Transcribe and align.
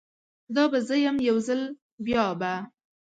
دا 0.55 0.63
به 0.71 0.79
زه 0.87 0.95
یم، 1.05 1.17
یوځل 1.29 1.61
بیابه 2.05 2.53